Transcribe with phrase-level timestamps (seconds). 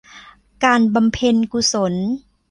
[0.63, 1.93] การบำเพ็ญกุศล